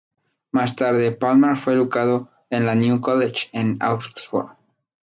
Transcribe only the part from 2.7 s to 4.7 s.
New College, en Oxford.